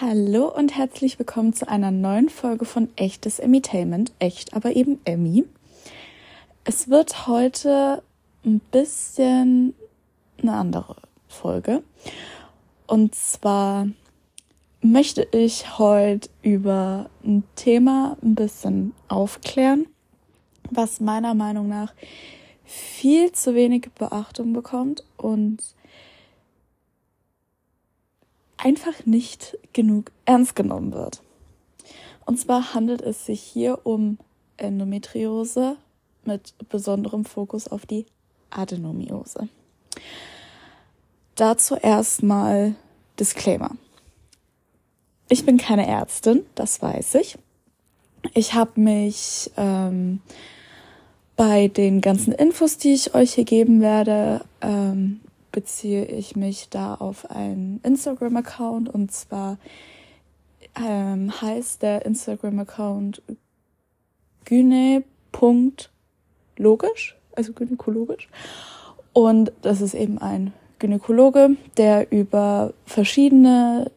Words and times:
Hallo 0.00 0.48
und 0.48 0.78
herzlich 0.78 1.18
willkommen 1.18 1.52
zu 1.52 1.68
einer 1.68 1.90
neuen 1.90 2.30
Folge 2.30 2.64
von 2.64 2.88
Echtes 2.96 3.38
Emmitainment. 3.38 4.12
Echt, 4.18 4.54
aber 4.54 4.74
eben 4.74 4.98
Emmy. 5.04 5.44
Es 6.64 6.88
wird 6.88 7.26
heute 7.26 8.02
ein 8.42 8.60
bisschen 8.70 9.74
eine 10.40 10.54
andere 10.54 10.96
Folge. 11.28 11.82
Und 12.86 13.14
zwar 13.14 13.88
möchte 14.80 15.28
ich 15.32 15.78
heute 15.78 16.30
über 16.40 17.10
ein 17.22 17.44
Thema 17.54 18.16
ein 18.22 18.34
bisschen 18.34 18.94
aufklären, 19.08 19.84
was 20.70 21.00
meiner 21.00 21.34
Meinung 21.34 21.68
nach 21.68 21.92
viel 22.64 23.32
zu 23.32 23.54
wenig 23.54 23.90
Beachtung 23.98 24.54
bekommt 24.54 25.04
und 25.18 25.58
einfach 28.62 29.06
nicht 29.06 29.58
genug 29.72 30.10
ernst 30.24 30.54
genommen 30.54 30.92
wird. 30.92 31.22
Und 32.26 32.38
zwar 32.38 32.74
handelt 32.74 33.02
es 33.02 33.26
sich 33.26 33.40
hier 33.40 33.80
um 33.84 34.18
Endometriose 34.56 35.76
mit 36.24 36.54
besonderem 36.68 37.24
Fokus 37.24 37.66
auf 37.68 37.86
die 37.86 38.06
Adenomiose. 38.50 39.48
Dazu 41.34 41.76
erstmal 41.76 42.74
Disclaimer. 43.18 43.70
Ich 45.28 45.46
bin 45.46 45.56
keine 45.56 45.86
Ärztin, 45.86 46.44
das 46.54 46.82
weiß 46.82 47.14
ich. 47.14 47.38
Ich 48.34 48.52
habe 48.52 48.78
mich 48.78 49.50
ähm, 49.56 50.20
bei 51.36 51.68
den 51.68 52.02
ganzen 52.02 52.32
Infos, 52.32 52.76
die 52.76 52.92
ich 52.92 53.14
euch 53.14 53.34
hier 53.34 53.44
geben 53.44 53.80
werde, 53.80 54.44
ähm, 54.60 55.20
beziehe 55.52 56.04
ich 56.04 56.36
mich 56.36 56.68
da 56.68 56.94
auf 56.94 57.30
einen 57.30 57.80
Instagram-Account 57.82 58.88
und 58.88 59.12
zwar 59.12 59.58
ähm, 60.76 61.32
heißt 61.40 61.82
der 61.82 62.04
Instagram-Account 62.06 63.22
gyne.logisch, 64.44 65.06
also 67.36 67.52
gynäkologisch. 67.52 68.28
Und 69.12 69.52
das 69.62 69.80
ist 69.80 69.94
eben 69.94 70.18
ein 70.18 70.52
Gynäkologe, 70.78 71.56
der 71.76 72.10
über 72.12 72.72
verschiedene 72.86 73.90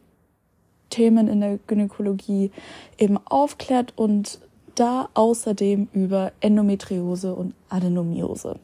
Themen 0.90 1.28
in 1.28 1.42
der 1.42 1.58
Gynäkologie 1.66 2.52
eben 2.98 3.18
aufklärt 3.26 3.94
und 3.96 4.40
da 4.76 5.10
außerdem 5.14 5.88
über 5.94 6.32
Endometriose 6.40 7.34
und 7.34 7.54
Adenomiose. 7.70 8.60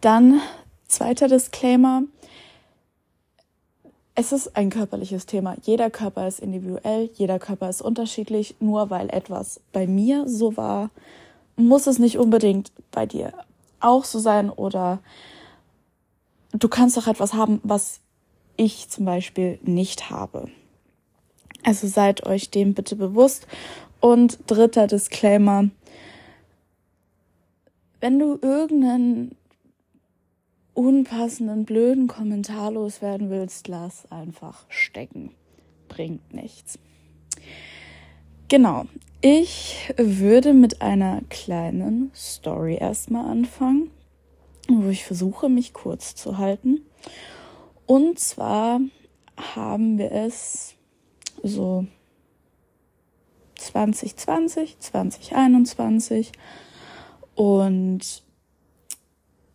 Dann 0.00 0.40
Zweiter 0.92 1.26
Disclaimer. 1.26 2.02
Es 4.14 4.30
ist 4.30 4.58
ein 4.58 4.68
körperliches 4.68 5.24
Thema. 5.24 5.56
Jeder 5.62 5.88
Körper 5.88 6.28
ist 6.28 6.38
individuell, 6.38 7.08
jeder 7.14 7.38
Körper 7.38 7.70
ist 7.70 7.80
unterschiedlich. 7.80 8.56
Nur 8.60 8.90
weil 8.90 9.08
etwas 9.08 9.62
bei 9.72 9.86
mir 9.86 10.28
so 10.28 10.54
war, 10.58 10.90
muss 11.56 11.86
es 11.86 11.98
nicht 11.98 12.18
unbedingt 12.18 12.72
bei 12.90 13.06
dir 13.06 13.32
auch 13.80 14.04
so 14.04 14.18
sein 14.18 14.50
oder 14.50 14.98
du 16.52 16.68
kannst 16.68 16.98
doch 16.98 17.06
etwas 17.06 17.32
haben, 17.32 17.62
was 17.62 18.00
ich 18.58 18.90
zum 18.90 19.06
Beispiel 19.06 19.58
nicht 19.62 20.10
habe. 20.10 20.50
Also 21.64 21.86
seid 21.86 22.26
euch 22.26 22.50
dem 22.50 22.74
bitte 22.74 22.96
bewusst. 22.96 23.46
Und 24.00 24.40
dritter 24.46 24.88
Disclaimer. 24.88 25.70
Wenn 27.98 28.18
du 28.18 28.38
irgendeinen 28.42 29.34
unpassenden, 30.74 31.64
blöden 31.64 32.06
Kommentar 32.06 32.72
loswerden 32.72 33.30
willst, 33.30 33.68
lass 33.68 34.10
einfach 34.10 34.64
stecken. 34.68 35.34
Bringt 35.88 36.32
nichts. 36.32 36.78
Genau. 38.48 38.86
Ich 39.20 39.92
würde 39.96 40.52
mit 40.52 40.82
einer 40.82 41.22
kleinen 41.30 42.10
Story 42.14 42.76
erstmal 42.76 43.30
anfangen, 43.30 43.90
wo 44.68 44.88
ich 44.88 45.04
versuche, 45.04 45.48
mich 45.48 45.72
kurz 45.72 46.14
zu 46.14 46.38
halten. 46.38 46.80
Und 47.86 48.18
zwar 48.18 48.80
haben 49.54 49.98
wir 49.98 50.12
es 50.12 50.74
so 51.42 51.86
2020, 53.56 54.80
2021 54.80 56.32
und 57.34 58.22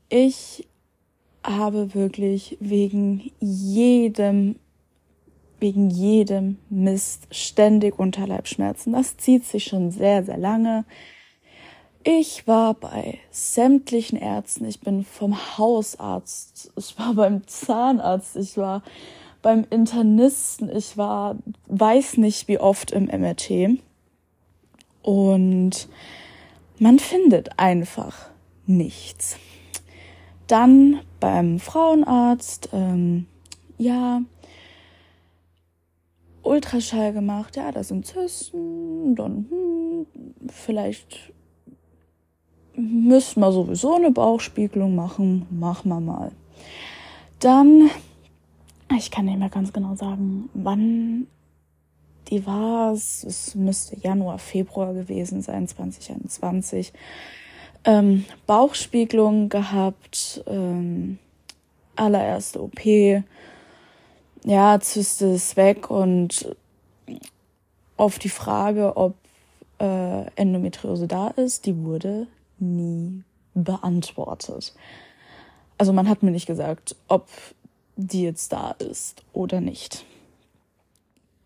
ich 0.10 0.68
habe 1.44 1.94
wirklich 1.94 2.58
wegen 2.60 3.32
jedem, 3.40 4.56
wegen 5.60 5.90
jedem 5.90 6.58
Mist 6.70 7.28
ständig 7.32 7.98
Unterleibschmerzen. 7.98 8.94
Das 8.94 9.18
zieht 9.18 9.46
sich 9.46 9.66
schon 9.66 9.92
sehr, 9.92 10.24
sehr 10.24 10.38
lange. 10.38 10.86
Ich 12.04 12.48
war 12.48 12.74
bei 12.74 13.20
sämtlichen 13.32 14.18
Ärzten. 14.18 14.66
Ich 14.66 14.80
bin 14.80 15.04
vom 15.04 15.58
Hausarzt. 15.58 16.72
Ich 16.78 16.98
war 16.98 17.14
beim 17.14 17.46
Zahnarzt. 17.48 18.38
Ich 18.38 18.56
war 18.56 18.82
beim 19.42 19.66
Internisten. 19.70 20.74
Ich 20.74 20.98
war, 20.98 21.36
weiß 21.68 22.18
nicht 22.18 22.48
wie 22.48 22.60
oft 22.60 22.92
im 22.92 23.06
MRT. 23.06 23.80
Und 25.02 25.90
man 26.80 27.00
findet 27.00 27.60
einfach 27.60 28.30
nichts. 28.66 29.38
Dann 30.48 31.02
beim 31.20 31.60
Frauenarzt, 31.60 32.70
ähm, 32.74 33.28
ja, 33.78 34.22
Ultraschall 36.44 37.14
gemacht, 37.14 37.56
ja, 37.58 37.72
da 37.72 37.84
sind 37.84 38.06
Zysten, 38.06 39.16
dann 39.16 39.48
hm, 39.50 40.06
vielleicht 40.50 41.34
müssten 42.76 43.42
wir 43.42 43.52
sowieso 43.52 43.96
eine 43.96 44.12
Bauchspiegelung 44.12 44.96
machen, 44.96 45.46
machen 45.50 45.90
wir 45.90 46.00
mal. 46.00 46.32
Dann, 47.40 47.90
ich 48.98 49.12
kann 49.12 49.26
nicht 49.26 49.40
mehr 49.40 49.50
ganz 49.50 49.74
genau 49.74 49.96
sagen, 49.96 50.50
wann 50.54 51.28
die 52.30 52.46
war, 52.46 52.94
es 52.94 53.56
müsste 53.56 53.98
Januar, 54.00 54.38
Februar 54.38 54.94
gewesen 54.94 55.42
sein, 55.42 55.68
2021 55.68 56.94
ähm, 57.88 58.26
Bauchspiegelung 58.46 59.50
gehabt, 59.50 60.44
ähm, 60.46 61.18
allererste 61.96 62.62
OP, 62.62 62.86
ja, 64.44 64.80
Zyste 64.80 65.28
ist 65.28 65.56
weg 65.58 65.90
und 65.90 66.56
auf 67.96 68.20
die 68.20 68.30
Frage, 68.30 68.96
ob 68.96 69.16
äh, 69.80 70.26
Endometriose 70.36 71.08
da 71.08 71.30
ist, 71.30 71.66
die 71.66 71.78
wurde 71.84 72.28
nie 72.60 73.24
beantwortet. 73.54 74.74
Also 75.78 75.94
man 75.94 76.10
hat 76.10 76.24
mir 76.24 76.32
nicht 76.32 76.46
gesagt, 76.46 76.96
ob 77.08 77.28
die 77.96 78.24
jetzt 78.24 78.52
da 78.52 78.72
ist 78.72 79.24
oder 79.34 79.62
nicht. 79.62 80.06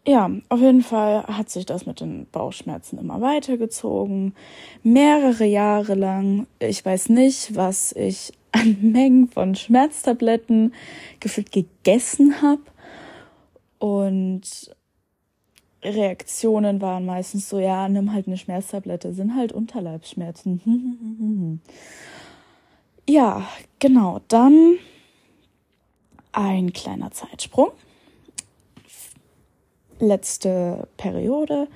Ja, 0.08 0.32
auf 0.50 0.60
jeden 0.60 0.82
Fall 0.82 1.28
hat 1.28 1.52
sich 1.52 1.68
das 1.68 1.86
mit 1.86 2.00
den 2.00 2.26
Bauchschmerzen 2.32 2.98
immer 2.98 3.22
weitergezogen. 3.22 4.34
Mehrere 4.82 5.46
Jahre 5.46 5.94
lang. 5.94 6.48
Ich 6.58 6.84
weiß 6.84 7.10
nicht, 7.10 7.56
was 7.56 7.92
ich 7.92 8.34
an 8.52 8.78
Mengen 8.82 9.28
von 9.28 9.56
Schmerztabletten 9.56 10.74
gefühlt 11.20 11.52
gegessen 11.52 12.42
habe. 12.42 12.64
Und 13.78 14.76
Reaktionen 15.84 16.82
waren 16.82 17.06
meistens 17.06 17.50
so, 17.50 17.60
ja, 17.60 17.88
nimm 17.88 18.12
halt 18.12 18.28
eine 18.28 18.38
Schmerztablette, 18.38 19.14
sind 19.14 19.36
halt 19.36 19.52
Unterleibsschmerzen. 19.52 21.62
ja, 23.08 23.48
genau. 23.78 24.20
Dann 24.28 24.78
ein 26.32 26.74
kleiner 26.74 27.12
Zeitsprung 27.12 27.70
letzte 30.02 30.88
Periode 30.98 31.68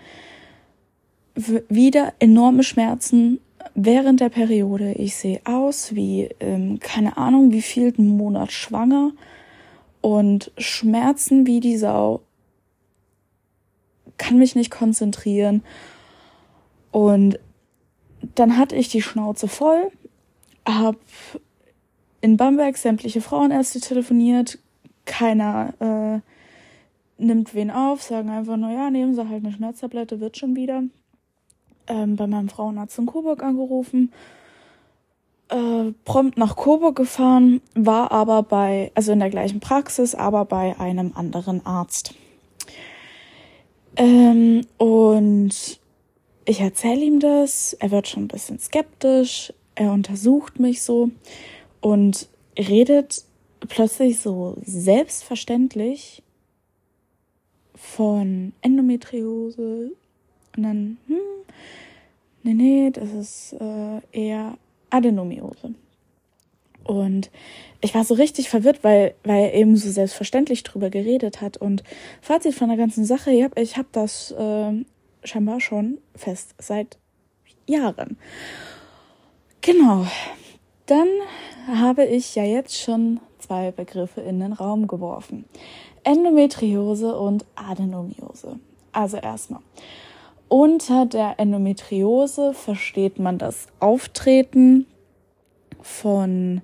wieder 1.69 2.13
enorme 2.19 2.63
Schmerzen 2.63 3.39
während 3.73 4.21
der 4.21 4.29
Periode. 4.29 4.93
Ich 4.93 5.15
sehe 5.15 5.41
aus 5.45 5.95
wie, 5.95 6.29
ähm, 6.39 6.79
keine 6.79 7.17
Ahnung, 7.17 7.51
wie 7.51 7.61
viel 7.61 7.93
Monat 7.97 8.51
schwanger 8.51 9.11
und 10.01 10.51
Schmerzen 10.57 11.45
wie 11.45 11.59
die 11.59 11.77
Sau. 11.77 12.21
Kann 14.17 14.37
mich 14.37 14.55
nicht 14.55 14.71
konzentrieren. 14.71 15.63
Und 16.91 17.39
dann 18.35 18.57
hatte 18.57 18.75
ich 18.75 18.87
die 18.87 19.01
Schnauze 19.01 19.47
voll, 19.47 19.91
hab 20.65 20.95
in 22.21 22.37
Bamberg 22.37 22.77
sämtliche 22.77 23.21
Frauenärzte 23.21 23.81
telefoniert, 23.81 24.57
keiner 25.05 25.73
äh, 25.79 26.34
nimmt 27.17 27.53
wen 27.55 27.71
auf, 27.71 28.01
sagen 28.01 28.29
einfach 28.29 28.57
nur, 28.57 28.71
ja, 28.71 28.89
nehmen 28.89 29.15
Sie 29.15 29.27
halt 29.27 29.43
eine 29.43 29.53
Schmerztablette, 29.53 30.19
wird 30.19 30.37
schon 30.37 30.55
wieder. 30.55 30.83
Ähm, 31.87 32.15
bei 32.15 32.27
meinem 32.27 32.49
Frauenarzt 32.49 32.97
in 32.97 33.05
Coburg 33.05 33.43
angerufen, 33.43 34.11
äh, 35.49 35.91
prompt 36.03 36.37
nach 36.37 36.55
Coburg 36.55 36.95
gefahren, 36.95 37.61
war 37.75 38.11
aber 38.11 38.41
bei, 38.43 38.91
also 38.95 39.11
in 39.11 39.19
der 39.19 39.29
gleichen 39.29 39.59
Praxis, 39.59 40.15
aber 40.15 40.45
bei 40.45 40.79
einem 40.79 41.11
anderen 41.15 41.65
Arzt. 41.65 42.15
Ähm, 43.97 44.65
und 44.77 45.79
ich 46.45 46.59
erzähle 46.59 47.01
ihm 47.01 47.19
das, 47.19 47.73
er 47.73 47.91
wird 47.91 48.07
schon 48.07 48.23
ein 48.23 48.27
bisschen 48.27 48.59
skeptisch, 48.59 49.53
er 49.75 49.91
untersucht 49.91 50.59
mich 50.59 50.81
so 50.81 51.11
und 51.81 52.27
redet 52.57 53.23
plötzlich 53.67 54.19
so 54.19 54.57
selbstverständlich 54.63 56.23
von 57.85 58.53
Endometriose 58.61 59.91
und 60.55 60.63
dann, 60.63 60.97
hm, 61.07 61.17
nee, 62.43 62.53
nee, 62.53 62.91
das 62.91 63.13
ist 63.13 63.53
äh, 63.53 64.01
eher 64.11 64.57
Adenomiose. 64.89 65.75
Und 66.83 67.31
ich 67.81 67.95
war 67.95 68.03
so 68.03 68.13
richtig 68.13 68.49
verwirrt, 68.49 68.83
weil, 68.83 69.15
weil 69.23 69.45
er 69.45 69.53
eben 69.55 69.75
so 69.75 69.89
selbstverständlich 69.89 70.63
drüber 70.63 70.89
geredet 70.89 71.41
hat. 71.41 71.57
Und 71.57 71.83
Fazit 72.21 72.53
von 72.53 72.69
der 72.69 72.77
ganzen 72.77 73.05
Sache, 73.05 73.31
ich 73.31 73.43
habe 73.43 73.61
hab 73.61 73.91
das 73.91 74.31
äh, 74.31 74.85
scheinbar 75.23 75.59
schon 75.61 75.97
fest 76.15 76.53
seit 76.59 76.97
Jahren. 77.67 78.17
Genau. 79.61 80.05
Dann 80.85 81.07
habe 81.67 82.05
ich 82.05 82.35
ja 82.35 82.43
jetzt 82.43 82.79
schon 82.79 83.19
zwei 83.39 83.71
Begriffe 83.71 84.21
in 84.21 84.39
den 84.39 84.53
Raum 84.53 84.87
geworfen. 84.87 85.45
Endometriose 86.05 87.17
und 87.17 87.45
Adenomiose. 87.55 88.59
Also 88.91 89.17
erstmal. 89.17 89.61
Unter 90.47 91.05
der 91.05 91.39
Endometriose 91.39 92.53
versteht 92.53 93.19
man 93.19 93.37
das 93.37 93.67
Auftreten 93.79 94.85
von 95.81 96.61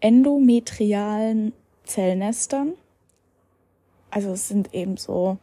endometrialen 0.00 1.52
Zellnestern. 1.84 2.74
Also 4.10 4.30
es 4.30 4.48
sind 4.48 4.74
eben 4.74 4.96
so 4.96 5.38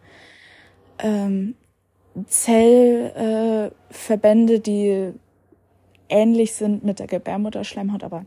ähm, 0.99 1.55
Zellverbände, 2.27 4.53
äh, 4.53 4.59
die 4.59 5.11
ähnlich 6.07 6.53
sind 6.53 6.83
mit 6.83 6.99
der 6.99 7.07
Gebärmutterschleimhaut, 7.07 8.03
aber 8.03 8.25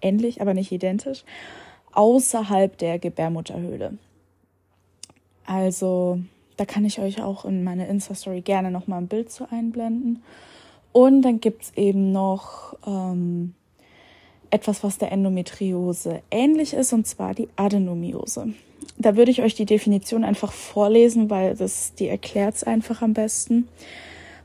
ähnlich, 0.00 0.40
aber 0.40 0.54
nicht 0.54 0.72
identisch, 0.72 1.24
außerhalb 1.98 2.78
der 2.78 3.00
Gebärmutterhöhle. 3.00 3.98
Also 5.44 6.20
da 6.56 6.64
kann 6.64 6.84
ich 6.84 7.00
euch 7.00 7.20
auch 7.20 7.44
in 7.44 7.64
meine 7.64 7.88
Insta-Story 7.88 8.40
gerne 8.40 8.70
nochmal 8.70 9.00
ein 9.00 9.08
Bild 9.08 9.32
zu 9.32 9.50
einblenden. 9.50 10.22
Und 10.92 11.22
dann 11.22 11.40
gibt 11.40 11.64
es 11.64 11.72
eben 11.76 12.12
noch 12.12 12.76
ähm, 12.86 13.54
etwas, 14.50 14.84
was 14.84 14.98
der 14.98 15.10
Endometriose 15.10 16.22
ähnlich 16.30 16.72
ist, 16.72 16.92
und 16.92 17.04
zwar 17.04 17.34
die 17.34 17.48
Adenomiose. 17.56 18.54
Da 18.96 19.16
würde 19.16 19.32
ich 19.32 19.42
euch 19.42 19.56
die 19.56 19.66
Definition 19.66 20.22
einfach 20.22 20.52
vorlesen, 20.52 21.30
weil 21.30 21.56
das, 21.56 21.94
die 21.94 22.06
erklärt 22.06 22.54
es 22.54 22.64
einfach 22.64 23.02
am 23.02 23.12
besten. 23.12 23.66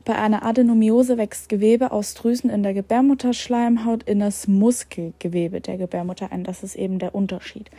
Bei 0.04 0.16
einer 0.16 0.44
Adenomiose 0.44 1.16
wächst 1.16 1.48
Gewebe 1.48 1.90
aus 1.90 2.12
Drüsen 2.12 2.50
in 2.50 2.62
der 2.62 2.74
Gebärmutterschleimhaut 2.74 4.02
in 4.02 4.20
das 4.20 4.46
Muskelgewebe 4.46 5.62
der 5.62 5.78
Gebärmutter 5.78 6.30
ein. 6.30 6.44
Das 6.44 6.62
ist 6.62 6.74
eben 6.74 6.98
der 6.98 7.14
Unterschied. 7.14 7.70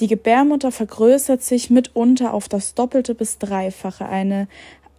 Die 0.00 0.06
Gebärmutter 0.06 0.72
vergrößert 0.72 1.42
sich 1.42 1.68
mitunter 1.68 2.32
auf 2.32 2.48
das 2.48 2.74
Doppelte 2.74 3.14
bis 3.14 3.38
Dreifache. 3.38 4.06
Eine 4.06 4.48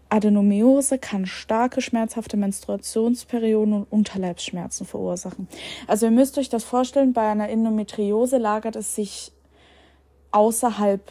Adenomiose 0.10 1.00
kann 1.00 1.26
starke 1.26 1.82
schmerzhafte 1.82 2.38
Menstruationsperioden 2.38 3.74
und 3.74 3.92
Unterleibsschmerzen 3.92 4.86
verursachen. 4.86 5.48
Also 5.88 6.08
ihr 6.08 6.12
müsst 6.12 6.38
euch 6.38 6.50
das 6.50 6.64
vorstellen, 6.64 7.14
bei 7.14 7.30
einer 7.30 7.50
Endometriose 7.50 8.38
lagert 8.38 8.76
es 8.76 8.94
sich 8.94 9.32
außerhalb 10.32 11.02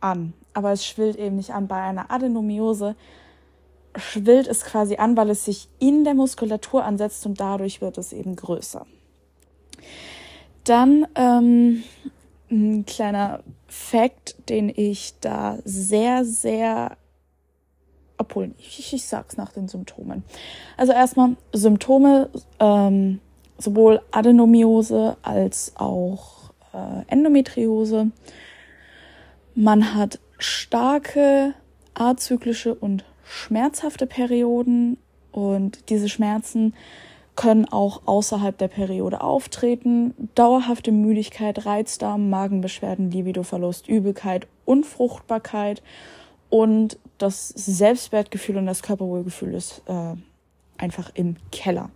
an, 0.00 0.32
aber 0.52 0.72
es 0.72 0.86
schwillt 0.86 1.16
eben 1.16 1.36
nicht 1.36 1.50
an. 1.50 1.66
Bei 1.68 1.82
einer 1.82 2.10
Adenomiose 2.10 2.94
schwillt 3.96 4.46
es 4.48 4.64
quasi 4.64 4.96
an, 4.96 5.16
weil 5.16 5.30
es 5.30 5.44
sich 5.44 5.68
in 5.78 6.04
der 6.04 6.14
Muskulatur 6.14 6.84
ansetzt 6.84 7.24
und 7.26 7.40
dadurch 7.40 7.80
wird 7.80 7.98
es 7.98 8.12
eben 8.12 8.36
größer. 8.36 8.86
Dann 10.64 11.06
ähm, 11.14 11.82
ein 12.50 12.86
kleiner 12.86 13.42
Fact, 13.66 14.36
den 14.48 14.68
ich 14.74 15.14
da 15.20 15.58
sehr, 15.64 16.24
sehr 16.24 16.96
obwohl, 18.22 18.52
ich, 18.58 18.92
ich 18.92 19.04
sag's 19.04 19.36
nach 19.36 19.52
den 19.52 19.66
Symptomen. 19.66 20.22
Also 20.76 20.92
erstmal 20.92 21.36
Symptome, 21.52 22.30
ähm, 22.60 23.20
sowohl 23.58 24.00
Adenomiose 24.12 25.16
als 25.22 25.72
auch 25.74 26.52
äh, 26.72 27.02
Endometriose. 27.08 28.12
Man 29.56 29.94
hat 29.94 30.20
starke 30.38 31.54
azyklische 31.94 32.74
und 32.74 33.04
schmerzhafte 33.32 34.06
Perioden 34.06 34.98
und 35.30 35.88
diese 35.88 36.08
Schmerzen 36.08 36.74
können 37.34 37.64
auch 37.64 38.02
außerhalb 38.04 38.56
der 38.58 38.68
Periode 38.68 39.22
auftreten. 39.22 40.14
Dauerhafte 40.34 40.92
Müdigkeit, 40.92 41.64
Reizdarm, 41.64 42.28
Magenbeschwerden, 42.28 43.10
Libidoverlust, 43.10 43.88
Übelkeit, 43.88 44.46
Unfruchtbarkeit 44.66 45.82
und 46.50 46.98
das 47.16 47.48
Selbstwertgefühl 47.48 48.58
und 48.58 48.66
das 48.66 48.82
Körperwohlgefühl 48.82 49.54
ist 49.54 49.82
äh, 49.86 50.14
einfach 50.76 51.10
im 51.14 51.36
Keller. 51.50 51.90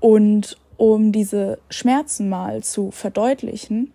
Und 0.00 0.56
um 0.78 1.12
diese 1.12 1.58
Schmerzen 1.68 2.30
mal 2.30 2.62
zu 2.62 2.90
verdeutlichen, 2.90 3.92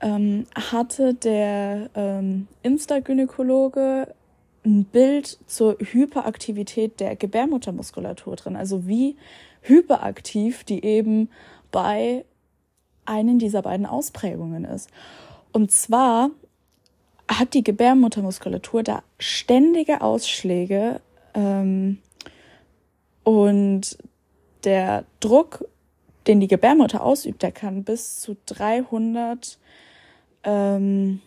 ähm, 0.00 0.46
hatte 0.54 1.14
der 1.14 1.90
ähm, 1.94 2.46
Insta-Gynäkologe 2.62 4.14
ein 4.64 4.84
Bild 4.84 5.38
zur 5.46 5.76
Hyperaktivität 5.78 7.00
der 7.00 7.16
Gebärmuttermuskulatur 7.16 8.36
drin. 8.36 8.56
Also 8.56 8.86
wie 8.86 9.16
hyperaktiv 9.62 10.64
die 10.64 10.84
eben 10.84 11.28
bei 11.70 12.24
einen 13.04 13.38
dieser 13.38 13.62
beiden 13.62 13.86
Ausprägungen 13.86 14.64
ist. 14.64 14.88
Und 15.52 15.70
zwar 15.70 16.30
hat 17.28 17.54
die 17.54 17.64
Gebärmuttermuskulatur 17.64 18.82
da 18.82 19.02
ständige 19.18 20.00
Ausschläge 20.00 21.00
ähm, 21.34 21.98
und 23.24 23.98
der 24.64 25.04
Druck, 25.20 25.64
den 26.26 26.40
die 26.40 26.48
Gebärmutter 26.48 27.02
ausübt, 27.02 27.42
der 27.42 27.52
kann 27.52 27.84
bis 27.84 28.20
zu 28.20 28.36
300, 28.46 29.58
ähm, 30.44 31.20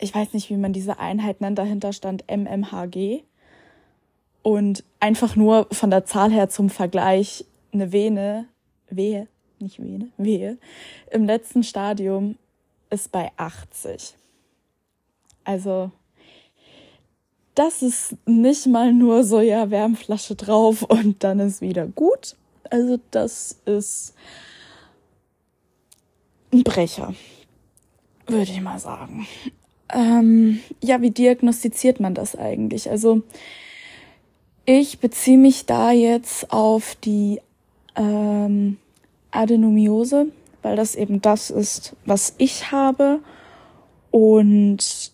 ich 0.00 0.14
weiß 0.14 0.32
nicht, 0.32 0.50
wie 0.50 0.56
man 0.56 0.72
diese 0.72 0.98
Einheit 0.98 1.40
nennt, 1.40 1.58
dahinter 1.58 1.92
stand 1.92 2.24
mmHg. 2.28 3.22
Und 4.42 4.84
einfach 5.00 5.36
nur 5.36 5.66
von 5.70 5.90
der 5.90 6.06
Zahl 6.06 6.32
her 6.32 6.48
zum 6.48 6.70
Vergleich, 6.70 7.44
eine 7.72 7.92
Vene, 7.92 8.46
Wehe, 8.88 9.28
nicht 9.58 9.82
Vene, 9.82 10.08
Wehe, 10.16 10.58
im 11.10 11.24
letzten 11.24 11.62
Stadium 11.62 12.36
ist 12.88 13.12
bei 13.12 13.30
80. 13.36 14.14
Also 15.44 15.90
das 17.54 17.82
ist 17.82 18.16
nicht 18.26 18.66
mal 18.66 18.92
nur 18.92 19.24
so, 19.24 19.40
ja, 19.40 19.70
Wärmflasche 19.70 20.34
drauf 20.34 20.82
und 20.82 21.22
dann 21.22 21.40
ist 21.40 21.60
wieder 21.60 21.86
gut. 21.86 22.36
Also 22.70 22.98
das 23.10 23.60
ist 23.66 24.14
ein 26.52 26.62
Brecher, 26.62 27.14
würde 28.26 28.50
ich 28.50 28.60
mal 28.60 28.78
sagen. 28.78 29.26
Ähm, 29.92 30.60
ja, 30.82 31.00
wie 31.02 31.10
diagnostiziert 31.10 32.00
man 32.00 32.14
das 32.14 32.36
eigentlich? 32.36 32.90
Also 32.90 33.22
ich 34.64 35.00
beziehe 35.00 35.38
mich 35.38 35.66
da 35.66 35.90
jetzt 35.90 36.52
auf 36.52 36.94
die 36.96 37.40
ähm, 37.96 38.78
Adenomiose, 39.30 40.26
weil 40.62 40.76
das 40.76 40.94
eben 40.94 41.20
das 41.20 41.50
ist, 41.50 41.96
was 42.04 42.34
ich 42.38 42.70
habe. 42.70 43.20
Und 44.10 45.12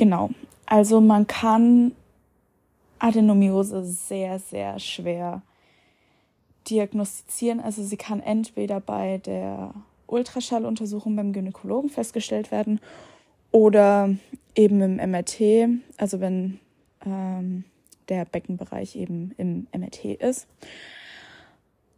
Genau. 0.00 0.30
Also 0.64 1.02
man 1.02 1.26
kann 1.26 1.92
Adenomiose 2.98 3.84
sehr, 3.84 4.38
sehr 4.38 4.78
schwer 4.78 5.42
diagnostizieren. 6.70 7.60
Also 7.60 7.82
sie 7.82 7.98
kann 7.98 8.20
entweder 8.20 8.80
bei 8.80 9.18
der 9.18 9.74
Ultraschalluntersuchung 10.10 11.16
beim 11.16 11.32
Gynäkologen 11.32 11.90
festgestellt 11.90 12.50
werden 12.50 12.80
oder 13.50 14.14
eben 14.54 14.80
im 14.80 14.96
MRT, 14.96 15.80
also 15.96 16.20
wenn 16.20 16.60
ähm, 17.04 17.64
der 18.08 18.24
Beckenbereich 18.24 18.96
eben 18.96 19.32
im 19.38 19.66
MRT 19.76 20.04
ist. 20.20 20.46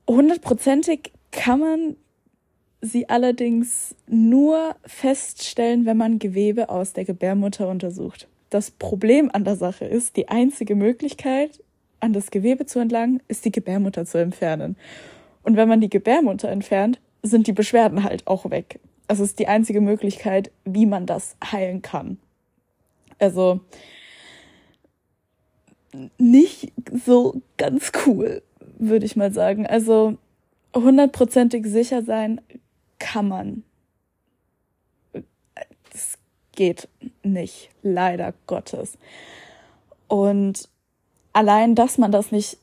Hundertprozentig 0.08 1.12
kann 1.30 1.60
man 1.60 1.96
sie 2.80 3.08
allerdings 3.08 3.94
nur 4.06 4.74
feststellen, 4.84 5.86
wenn 5.86 5.96
man 5.96 6.18
Gewebe 6.18 6.68
aus 6.68 6.92
der 6.92 7.04
Gebärmutter 7.04 7.68
untersucht. 7.68 8.28
Das 8.50 8.70
Problem 8.70 9.30
an 9.32 9.44
der 9.44 9.56
Sache 9.56 9.84
ist, 9.84 10.16
die 10.16 10.28
einzige 10.28 10.74
Möglichkeit, 10.74 11.62
an 12.00 12.12
das 12.12 12.30
Gewebe 12.30 12.66
zu 12.66 12.80
entlangen, 12.80 13.22
ist 13.28 13.44
die 13.44 13.52
Gebärmutter 13.52 14.04
zu 14.04 14.18
entfernen. 14.18 14.76
Und 15.44 15.56
wenn 15.56 15.68
man 15.68 15.80
die 15.80 15.88
Gebärmutter 15.88 16.48
entfernt, 16.48 17.00
sind 17.22 17.46
die 17.46 17.52
Beschwerden 17.52 18.02
halt 18.02 18.26
auch 18.26 18.50
weg. 18.50 18.80
Das 19.08 19.20
ist 19.20 19.38
die 19.38 19.48
einzige 19.48 19.80
Möglichkeit, 19.80 20.50
wie 20.64 20.86
man 20.86 21.06
das 21.06 21.36
heilen 21.44 21.82
kann. 21.82 22.18
Also 23.18 23.60
nicht 26.18 26.72
so 27.04 27.42
ganz 27.58 27.92
cool, 28.06 28.42
würde 28.78 29.06
ich 29.06 29.16
mal 29.16 29.32
sagen. 29.32 29.66
Also 29.66 30.16
hundertprozentig 30.74 31.66
sicher 31.66 32.02
sein 32.02 32.40
kann 32.98 33.28
man. 33.28 33.64
Das 35.92 36.18
geht 36.52 36.88
nicht, 37.22 37.70
leider 37.82 38.34
Gottes. 38.46 38.96
Und 40.08 40.68
allein, 41.32 41.74
dass 41.74 41.98
man 41.98 42.12
das 42.12 42.32
nicht 42.32 42.58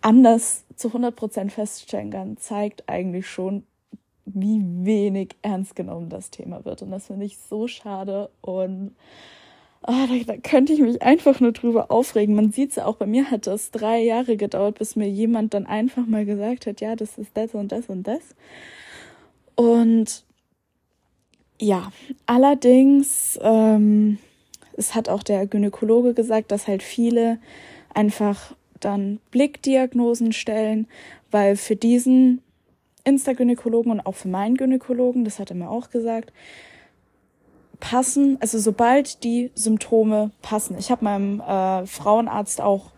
anders 0.00 0.64
zu 0.76 0.88
100% 0.88 1.50
feststellen 1.50 2.10
kann, 2.10 2.36
zeigt 2.36 2.88
eigentlich 2.88 3.26
schon, 3.26 3.64
wie 4.26 4.60
wenig 4.84 5.36
ernst 5.42 5.76
genommen 5.76 6.08
das 6.08 6.30
Thema 6.30 6.64
wird. 6.64 6.82
Und 6.82 6.90
das 6.90 7.06
finde 7.06 7.24
ich 7.24 7.38
so 7.38 7.68
schade. 7.68 8.28
Und 8.40 8.94
oh, 9.86 9.92
da, 9.92 10.14
da, 10.26 10.36
könnte 10.36 10.72
ich 10.72 10.80
mich 10.80 11.00
einfach 11.00 11.40
nur 11.40 11.52
drüber 11.52 11.90
aufregen. 11.90 12.34
Man 12.34 12.50
sieht 12.50 12.70
es 12.70 12.76
ja 12.76 12.86
auch, 12.86 12.96
bei 12.96 13.06
mir 13.06 13.30
hat 13.30 13.46
das 13.46 13.70
drei 13.70 14.02
Jahre 14.02 14.36
gedauert, 14.36 14.78
bis 14.78 14.96
mir 14.96 15.08
jemand 15.08 15.54
dann 15.54 15.66
einfach 15.66 16.06
mal 16.06 16.24
gesagt 16.24 16.66
hat, 16.66 16.80
ja, 16.80 16.96
das 16.96 17.16
ist 17.18 17.30
das 17.34 17.54
und 17.54 17.72
das 17.72 17.86
und 17.86 18.02
das. 18.02 18.34
Und 19.54 20.24
ja, 21.58 21.90
allerdings, 22.26 23.38
ähm, 23.42 24.18
es 24.76 24.94
hat 24.94 25.08
auch 25.08 25.22
der 25.22 25.46
Gynäkologe 25.46 26.12
gesagt, 26.12 26.50
dass 26.50 26.66
halt 26.66 26.82
viele 26.82 27.38
einfach 27.94 28.54
dann 28.80 29.20
Blickdiagnosen 29.30 30.32
stellen, 30.32 30.86
weil 31.30 31.56
für 31.56 31.76
diesen 31.76 32.42
Insta-Gynäkologen 33.06 33.92
und 33.92 34.00
auch 34.00 34.14
für 34.14 34.28
meinen 34.28 34.56
Gynäkologen, 34.56 35.24
das 35.24 35.38
hat 35.38 35.50
er 35.50 35.56
mir 35.56 35.70
auch 35.70 35.90
gesagt, 35.90 36.32
passen, 37.78 38.36
also 38.40 38.58
sobald 38.58 39.22
die 39.22 39.50
Symptome 39.54 40.30
passen. 40.42 40.76
Ich 40.78 40.90
habe 40.90 41.04
meinem 41.04 41.40
äh, 41.40 41.86
Frauenarzt 41.86 42.60
auch 42.60 42.90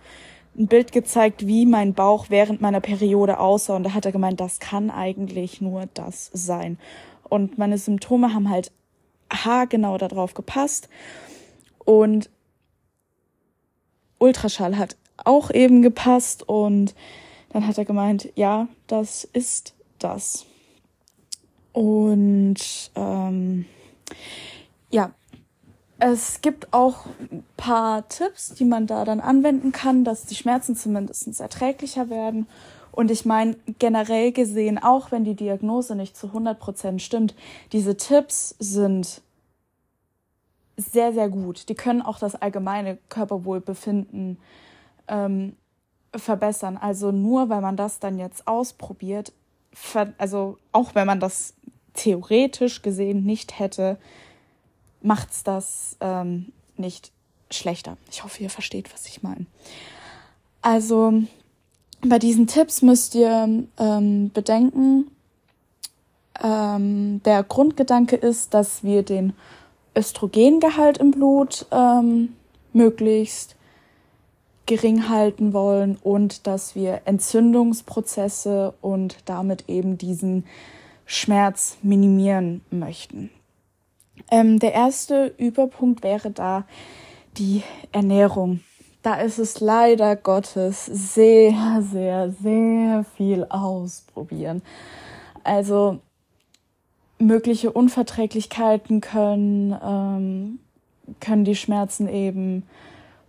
ein 0.56 0.66
Bild 0.66 0.92
gezeigt, 0.92 1.46
wie 1.46 1.66
mein 1.66 1.94
Bauch 1.94 2.26
während 2.30 2.60
meiner 2.60 2.80
Periode 2.80 3.38
aussah 3.38 3.76
und 3.76 3.84
da 3.84 3.94
hat 3.94 4.06
er 4.06 4.12
gemeint, 4.12 4.40
das 4.40 4.58
kann 4.60 4.90
eigentlich 4.90 5.60
nur 5.60 5.86
das 5.94 6.30
sein. 6.32 6.78
Und 7.28 7.58
meine 7.58 7.78
Symptome 7.78 8.34
haben 8.34 8.48
halt 8.50 8.72
haargenau 9.30 9.98
darauf 9.98 10.34
gepasst 10.34 10.88
und 11.84 12.30
Ultraschall 14.18 14.78
hat 14.78 14.96
auch 15.24 15.50
eben 15.50 15.82
gepasst 15.82 16.48
und 16.48 16.94
dann 17.50 17.66
hat 17.66 17.78
er 17.78 17.84
gemeint, 17.84 18.30
ja, 18.34 18.68
das 18.86 19.24
ist 19.24 19.74
das. 19.98 20.46
Und 21.72 22.90
ähm, 22.94 23.66
ja, 24.90 25.12
es 25.98 26.40
gibt 26.40 26.72
auch 26.72 27.06
ein 27.30 27.44
paar 27.56 28.08
Tipps, 28.08 28.54
die 28.54 28.64
man 28.64 28.86
da 28.86 29.04
dann 29.04 29.20
anwenden 29.20 29.72
kann, 29.72 30.04
dass 30.04 30.26
die 30.26 30.34
Schmerzen 30.34 30.76
zumindest 30.76 31.40
erträglicher 31.40 32.08
werden. 32.08 32.46
Und 32.92 33.10
ich 33.10 33.24
meine, 33.24 33.56
generell 33.78 34.32
gesehen, 34.32 34.78
auch 34.78 35.12
wenn 35.12 35.24
die 35.24 35.36
Diagnose 35.36 35.94
nicht 35.94 36.16
zu 36.16 36.28
100% 36.28 36.98
stimmt, 36.98 37.34
diese 37.72 37.96
Tipps 37.96 38.56
sind 38.58 39.22
sehr, 40.76 41.12
sehr 41.12 41.28
gut. 41.28 41.68
Die 41.68 41.74
können 41.74 42.02
auch 42.02 42.18
das 42.18 42.34
allgemeine 42.34 42.98
Körperwohlbefinden 43.08 44.38
ähm, 45.08 45.56
verbessern. 46.14 46.76
Also 46.76 47.12
nur 47.12 47.48
weil 47.48 47.60
man 47.60 47.76
das 47.76 47.98
dann 47.98 48.18
jetzt 48.18 48.46
ausprobiert, 48.46 49.32
also 50.18 50.58
auch 50.72 50.94
wenn 50.94 51.06
man 51.06 51.20
das 51.20 51.54
theoretisch 51.94 52.82
gesehen 52.82 53.24
nicht 53.24 53.58
hätte, 53.58 53.98
macht's 55.02 55.42
das 55.44 55.96
ähm, 56.00 56.52
nicht 56.76 57.12
schlechter. 57.50 57.96
Ich 58.10 58.24
hoffe, 58.24 58.42
ihr 58.42 58.50
versteht, 58.50 58.92
was 58.92 59.06
ich 59.06 59.22
meine. 59.22 59.46
Also 60.62 61.12
bei 62.00 62.18
diesen 62.18 62.46
Tipps 62.46 62.82
müsst 62.82 63.14
ihr 63.14 63.64
ähm, 63.78 64.30
bedenken, 64.32 65.10
ähm, 66.42 67.20
der 67.24 67.42
Grundgedanke 67.42 68.16
ist, 68.16 68.54
dass 68.54 68.84
wir 68.84 69.02
den 69.02 69.32
Östrogengehalt 69.96 70.98
im 70.98 71.10
Blut 71.10 71.66
ähm, 71.72 72.34
möglichst 72.72 73.56
gering 74.68 75.08
halten 75.08 75.54
wollen 75.54 75.96
und 76.02 76.46
dass 76.46 76.76
wir 76.76 77.00
Entzündungsprozesse 77.06 78.74
und 78.82 79.16
damit 79.24 79.64
eben 79.66 79.96
diesen 79.98 80.44
Schmerz 81.06 81.78
minimieren 81.82 82.60
möchten. 82.70 83.30
Ähm, 84.30 84.58
der 84.58 84.74
erste 84.74 85.34
Überpunkt 85.38 86.02
wäre 86.02 86.30
da 86.30 86.66
die 87.38 87.62
Ernährung. 87.92 88.60
Da 89.02 89.14
ist 89.14 89.38
es 89.38 89.60
leider 89.60 90.16
Gottes 90.16 90.84
sehr, 90.84 91.82
sehr, 91.90 92.30
sehr 92.30 93.06
viel 93.16 93.46
ausprobieren. 93.48 94.60
Also 95.44 96.00
mögliche 97.18 97.72
Unverträglichkeiten 97.72 99.00
können, 99.00 99.74
ähm, 99.82 100.58
können 101.20 101.44
die 101.46 101.56
Schmerzen 101.56 102.06
eben 102.06 102.64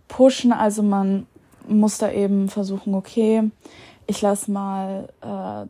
pushen. 0.06 0.52
Also 0.52 0.82
man 0.82 1.26
muss 1.70 1.98
da 1.98 2.10
eben 2.10 2.48
versuchen, 2.48 2.94
okay, 2.94 3.50
ich 4.06 4.20
lasse 4.22 4.50
mal 4.50 5.08
äh, 5.20 5.68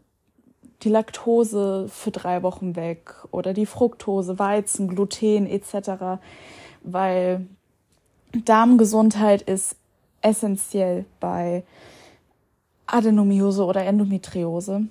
die 0.83 0.89
Laktose 0.89 1.87
für 1.89 2.11
drei 2.11 2.43
Wochen 2.43 2.75
weg 2.75 3.15
oder 3.31 3.53
die 3.53 3.67
Fructose, 3.67 4.39
Weizen, 4.39 4.89
Gluten 4.89 5.47
etc., 5.47 6.21
weil 6.83 7.47
Darmgesundheit 8.33 9.43
ist 9.43 9.77
essentiell 10.23 11.05
bei 11.19 11.65
Adenomiose 12.87 13.65
oder 13.65 13.85
Endometriose. 13.85 14.87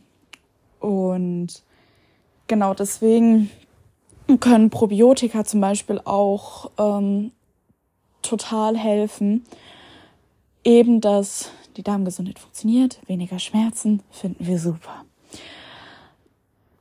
Und 0.80 1.64
genau 2.48 2.74
deswegen 2.74 3.50
können 4.40 4.70
Probiotika 4.70 5.44
zum 5.44 5.62
Beispiel 5.62 6.00
auch 6.04 6.72
ähm, 6.78 7.32
total 8.22 8.78
helfen, 8.78 9.46
eben 10.64 11.02
dass 11.02 11.52
die 11.78 11.84
Darmgesundheit 11.84 12.40
funktioniert, 12.40 13.00
weniger 13.08 13.40
Schmerzen, 13.40 14.02
finden 14.12 14.46
wir 14.46 14.60
super. 14.60 15.06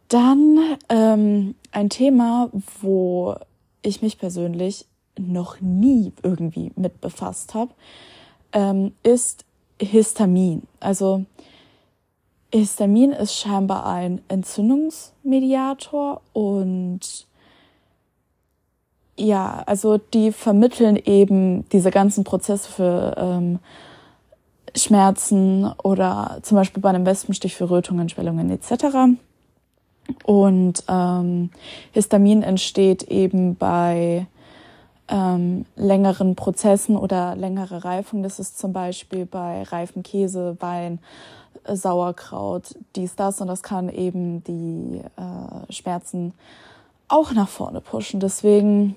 Dann 0.09 0.59
ähm, 0.89 1.55
ein 1.71 1.91
Thema, 1.91 2.51
wo 2.81 3.37
ich 3.83 4.03
mich 4.03 4.19
persönlich 4.19 4.87
noch 5.19 5.61
nie 5.61 6.13
irgendwie 6.23 6.73
mit 6.77 7.01
befasst 7.01 7.55
habe, 7.55 7.73
ähm, 8.53 8.93
ist 9.03 9.45
Histamin. 9.81 10.63
Also 10.81 11.25
Histamin 12.53 13.13
ist 13.13 13.35
scheinbar 13.35 13.87
ein 13.87 14.23
Entzündungsmediator 14.29 16.23
und 16.33 17.28
ja, 19.19 19.63
also 19.67 19.99
die 19.99 20.33
vermitteln 20.33 20.97
eben 20.97 21.69
diese 21.71 21.91
ganzen 21.91 22.25
Prozesse 22.25 22.71
für 22.71 23.15
ähm, 23.17 23.59
Schmerzen 24.77 25.73
oder 25.83 26.39
zum 26.43 26.57
Beispiel 26.57 26.81
bei 26.81 26.91
einem 26.91 27.05
Wespenstich 27.05 27.57
für 27.57 27.69
Rötungen, 27.69 28.09
Schwellungen 28.09 28.51
etc. 28.51 29.19
Und 30.25 30.85
ähm, 30.89 31.51
Histamin 31.93 32.43
entsteht 32.43 33.03
eben 33.05 33.57
bei 33.57 34.27
ähm, 35.09 35.67
längeren 35.75 36.37
Prozessen 36.37 36.97
oder 36.97 37.35
längere 37.35 37.85
Reifung. 37.85 38.23
Das 38.23 38.39
ist 38.39 38.59
zum 38.59 38.73
Beispiel 38.73 39.27
bei 39.27 39.63
reifen 39.65 40.03
Käse, 40.03 40.57
Wein, 40.61 41.01
äh, 41.65 41.75
Sauerkraut, 41.75 42.75
dies, 42.95 43.17
das. 43.17 43.41
Und 43.41 43.49
das 43.49 43.63
kann 43.63 43.89
eben 43.89 44.45
die 44.45 45.01
äh, 45.17 45.73
Schmerzen 45.73 46.35
auch 47.09 47.33
nach 47.33 47.49
vorne 47.49 47.81
pushen. 47.81 48.21
Deswegen 48.21 48.97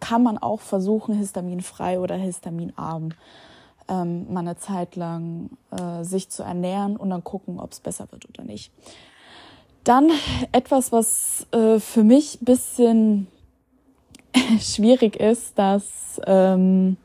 kann 0.00 0.22
man 0.22 0.38
auch 0.38 0.60
versuchen, 0.60 1.14
histaminfrei 1.14 1.98
oder 2.00 2.16
histaminarm 2.16 3.10
ähm, 3.88 4.32
mal 4.32 4.40
eine 4.40 4.56
Zeit 4.56 4.96
lang 4.96 5.50
äh, 5.70 6.04
sich 6.04 6.28
zu 6.28 6.42
ernähren 6.42 6.96
und 6.96 7.10
dann 7.10 7.24
gucken, 7.24 7.60
ob 7.60 7.72
es 7.72 7.80
besser 7.80 8.08
wird 8.10 8.28
oder 8.28 8.44
nicht. 8.44 8.72
Dann 9.84 10.10
etwas, 10.52 10.90
was 10.90 11.46
äh, 11.52 11.78
für 11.78 12.02
mich 12.02 12.38
bisschen 12.40 13.28
schwierig 14.60 15.16
ist, 15.16 15.58
dass 15.58 16.20
ähm, 16.26 16.96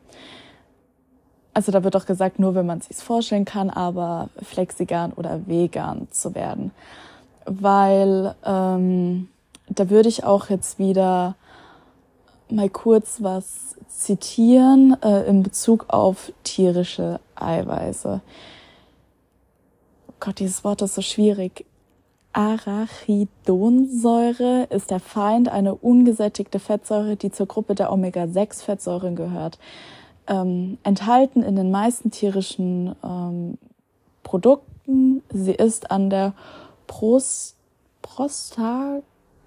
also 1.54 1.70
da 1.70 1.84
wird 1.84 1.96
auch 1.96 2.06
gesagt, 2.06 2.38
nur 2.38 2.54
wenn 2.54 2.66
man 2.66 2.78
es 2.78 2.86
sich 2.86 2.96
vorstellen 2.96 3.44
kann, 3.44 3.70
aber 3.70 4.30
flexigan 4.42 5.12
oder 5.12 5.46
vegan 5.46 6.08
zu 6.10 6.34
werden, 6.34 6.70
weil 7.44 8.34
ähm, 8.44 9.28
da 9.68 9.90
würde 9.90 10.08
ich 10.08 10.24
auch 10.24 10.50
jetzt 10.50 10.78
wieder 10.78 11.36
mal 12.50 12.68
kurz 12.68 13.22
was 13.22 13.76
zitieren 13.88 14.96
äh, 15.02 15.26
in 15.26 15.42
Bezug 15.42 15.86
auf 15.88 16.32
tierische 16.44 17.18
Eiweiße. 17.34 18.20
Gott, 20.20 20.38
dieses 20.38 20.62
Wort 20.64 20.82
ist 20.82 20.94
so 20.94 21.02
schwierig. 21.02 21.64
Arachidonsäure 22.32 24.66
ist 24.70 24.90
der 24.90 25.00
Feind, 25.00 25.48
eine 25.48 25.74
ungesättigte 25.74 26.58
Fettsäure, 26.58 27.16
die 27.16 27.30
zur 27.30 27.46
Gruppe 27.46 27.74
der 27.74 27.92
Omega-6-Fettsäuren 27.92 29.16
gehört. 29.16 29.58
Ähm, 30.26 30.78
enthalten 30.82 31.42
in 31.42 31.56
den 31.56 31.70
meisten 31.70 32.10
tierischen 32.10 32.96
ähm, 33.04 33.58
Produkten. 34.22 35.22
Sie 35.30 35.52
ist 35.52 35.90
an 35.90 36.08
der 36.08 36.32
Prost 36.86 37.56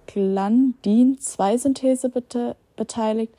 Prostaglandin-2-Synthese 0.05 2.09
bete 2.09 2.55
beteiligt, 2.75 3.33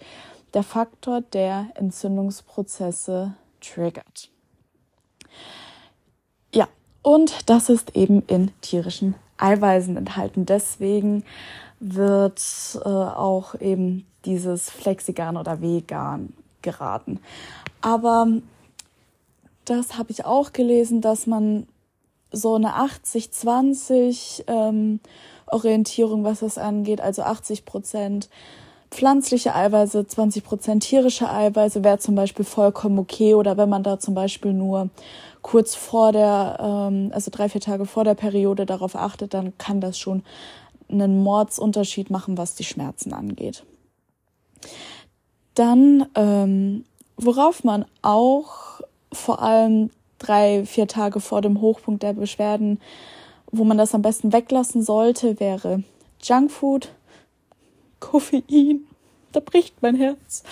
der 0.54 0.62
Faktor, 0.62 1.20
der 1.20 1.68
Entzündungsprozesse 1.74 3.34
triggert. 3.60 4.30
Ja, 6.54 6.68
und 7.02 7.50
das 7.50 7.68
ist 7.68 7.96
eben 7.96 8.22
in 8.26 8.52
tierischen 8.60 9.16
Eiweißen 9.38 9.96
enthalten. 9.96 10.46
Deswegen 10.46 11.24
wird 11.78 12.40
äh, 12.84 12.88
auch 12.88 13.54
eben 13.60 14.06
dieses 14.24 14.70
Flexigan 14.70 15.36
oder 15.36 15.60
Vegan 15.60 16.32
geraten. 16.62 17.20
Aber 17.82 18.26
das 19.66 19.98
habe 19.98 20.10
ich 20.10 20.24
auch 20.24 20.52
gelesen, 20.52 21.00
dass 21.00 21.26
man 21.26 21.66
so 22.32 22.54
eine 22.54 22.76
80-20 22.76 24.44
ähm, 24.46 25.00
Orientierung, 25.46 26.24
was 26.24 26.40
das 26.40 26.58
angeht, 26.58 27.00
also 27.00 27.22
80 27.22 27.64
Prozent 27.64 28.28
pflanzliche 28.90 29.54
Eiweiße, 29.54 30.06
20 30.06 30.44
Prozent 30.44 30.82
tierische 30.82 31.30
Eiweiße 31.30 31.84
wäre 31.84 31.98
zum 31.98 32.14
Beispiel 32.14 32.44
vollkommen 32.44 32.98
okay. 32.98 33.34
Oder 33.34 33.56
wenn 33.56 33.68
man 33.68 33.82
da 33.82 33.98
zum 33.98 34.14
Beispiel 34.14 34.52
nur 34.52 34.90
kurz 35.42 35.74
vor 35.74 36.12
der, 36.12 36.58
ähm, 36.60 37.10
also 37.12 37.30
drei, 37.30 37.48
vier 37.48 37.60
Tage 37.60 37.86
vor 37.86 38.04
der 38.04 38.14
Periode 38.14 38.66
darauf 38.66 38.96
achtet, 38.96 39.34
dann 39.34 39.56
kann 39.58 39.80
das 39.80 39.98
schon 39.98 40.22
einen 40.88 41.22
Mordsunterschied 41.22 42.10
machen, 42.10 42.38
was 42.38 42.54
die 42.54 42.64
Schmerzen 42.64 43.12
angeht. 43.12 43.64
Dann, 45.54 46.06
ähm, 46.14 46.84
worauf 47.16 47.64
man 47.64 47.84
auch 48.02 48.80
vor 49.12 49.42
allem 49.42 49.90
drei, 50.18 50.64
vier 50.64 50.86
Tage 50.86 51.20
vor 51.20 51.42
dem 51.42 51.60
Hochpunkt 51.60 52.02
der 52.02 52.12
Beschwerden, 52.12 52.80
wo 53.50 53.64
man 53.64 53.78
das 53.78 53.94
am 53.94 54.02
besten 54.02 54.32
weglassen 54.32 54.82
sollte, 54.82 55.40
wäre 55.40 55.82
Junkfood, 56.22 56.92
Koffein, 58.00 58.86
da 59.32 59.40
bricht 59.40 59.82
mein 59.82 59.96
Herz. 59.96 60.42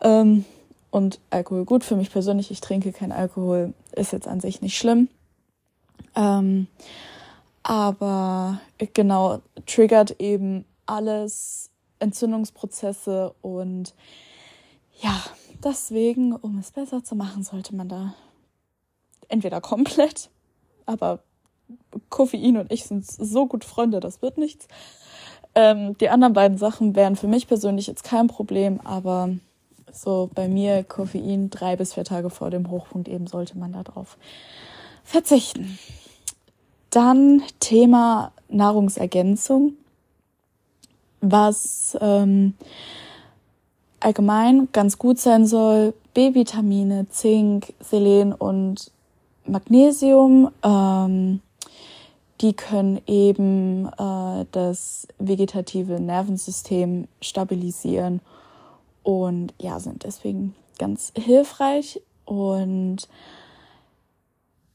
Ähm, 0.00 0.44
und 0.90 1.20
Alkohol. 1.30 1.64
Gut, 1.64 1.84
für 1.84 1.96
mich 1.96 2.10
persönlich, 2.10 2.50
ich 2.50 2.60
trinke 2.60 2.92
kein 2.92 3.12
Alkohol, 3.12 3.74
ist 3.92 4.12
jetzt 4.12 4.26
an 4.26 4.40
sich 4.40 4.60
nicht 4.60 4.76
schlimm. 4.76 5.08
Ähm, 6.16 6.66
aber 7.62 8.60
genau, 8.94 9.40
triggert 9.66 10.20
eben 10.20 10.64
alles 10.86 11.70
Entzündungsprozesse 12.00 13.34
und 13.42 13.94
ja, 15.00 15.22
deswegen, 15.62 16.34
um 16.34 16.58
es 16.58 16.72
besser 16.72 17.04
zu 17.04 17.14
machen, 17.14 17.42
sollte 17.42 17.74
man 17.74 17.88
da 17.88 18.14
entweder 19.28 19.60
komplett, 19.60 20.30
aber 20.86 21.22
Koffein 22.08 22.56
und 22.56 22.72
ich 22.72 22.84
sind 22.84 23.06
so 23.06 23.46
gut 23.46 23.64
Freunde, 23.64 24.00
das 24.00 24.22
wird 24.22 24.38
nichts. 24.38 24.68
Ähm, 25.54 25.96
die 25.98 26.08
anderen 26.08 26.32
beiden 26.32 26.58
Sachen 26.58 26.94
wären 26.94 27.16
für 27.16 27.26
mich 27.26 27.48
persönlich 27.48 27.86
jetzt 27.86 28.04
kein 28.04 28.28
Problem, 28.28 28.80
aber 28.84 29.30
so 29.92 30.30
bei 30.34 30.48
mir 30.48 30.84
Koffein 30.84 31.50
drei 31.50 31.76
bis 31.76 31.94
vier 31.94 32.04
Tage 32.04 32.30
vor 32.30 32.50
dem 32.50 32.70
Hochpunkt 32.70 33.08
eben 33.08 33.26
sollte 33.26 33.58
man 33.58 33.72
darauf 33.72 34.16
verzichten. 35.02 35.78
Dann 36.90 37.42
Thema 37.60 38.32
Nahrungsergänzung, 38.48 39.74
was 41.20 41.96
ähm, 42.00 42.54
allgemein 44.00 44.68
ganz 44.72 44.98
gut 44.98 45.18
sein 45.18 45.46
soll. 45.46 45.94
B-Vitamine, 46.14 47.08
Zink, 47.10 47.74
Selen 47.80 48.32
und 48.32 48.90
Magnesium. 49.46 50.50
Ähm, 50.62 51.40
die 52.40 52.54
können 52.54 53.00
eben 53.06 53.86
äh, 53.86 54.46
das 54.50 55.06
vegetative 55.18 56.00
Nervensystem 56.00 57.06
stabilisieren 57.20 58.20
und 59.02 59.52
ja, 59.60 59.78
sind 59.78 60.04
deswegen 60.04 60.54
ganz 60.78 61.12
hilfreich. 61.16 62.00
Und 62.24 63.08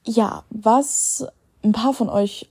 ja, 0.05 0.43
was 0.49 1.25
ein 1.63 1.71
paar 1.71 1.93
von 1.93 2.09
euch 2.09 2.49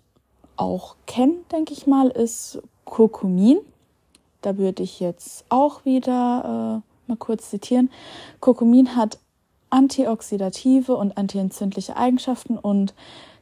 auch 0.57 0.97
kennen, 1.07 1.45
denke 1.53 1.73
ich 1.73 1.87
mal, 1.87 2.09
ist 2.09 2.61
Kurkumin. 2.85 3.59
Da 4.41 4.59
würde 4.59 4.83
ich 4.83 4.99
jetzt 4.99 5.45
auch 5.49 5.85
wieder 5.85 6.83
äh, 6.83 7.09
mal 7.09 7.17
kurz 7.19 7.51
zitieren. 7.51 7.91
Kurkumin 8.41 8.97
hat 8.97 9.19
antioxidative 9.71 10.97
und 10.97 11.17
antientzündliche 11.17 11.97
Eigenschaften 11.97 12.59
und 12.59 12.95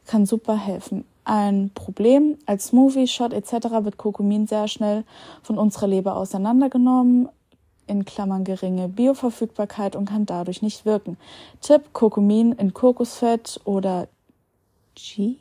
kann 0.05 0.25
super 0.25 0.55
helfen 0.55 1.05
ein 1.25 1.71
Problem. 1.73 2.37
Als 2.45 2.67
Smoothie, 2.67 3.07
Shot 3.07 3.33
etc. 3.33 3.53
wird 3.83 3.97
Kurkumin 3.97 4.47
sehr 4.47 4.67
schnell 4.67 5.03
von 5.41 5.57
unserer 5.57 5.87
Leber 5.87 6.15
auseinandergenommen, 6.15 7.29
in 7.87 8.05
Klammern 8.05 8.43
geringe 8.43 8.87
Bioverfügbarkeit 8.87 9.95
und 9.95 10.05
kann 10.05 10.25
dadurch 10.25 10.61
nicht 10.61 10.85
wirken. 10.85 11.17
Tipp, 11.61 11.93
Kurkumin 11.93 12.53
in 12.53 12.73
Kokosfett 12.73 13.59
oder 13.65 14.07
Ghee 14.95 15.35